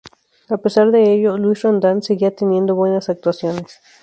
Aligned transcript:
A 0.49 0.57
pesar 0.57 0.89
de 0.89 1.13
ello, 1.13 1.37
Luis 1.37 1.61
Rondan, 1.61 2.01
seguía 2.01 2.35
teniendo 2.35 2.73
buenas 2.73 3.07
actuaciones. 3.07 3.79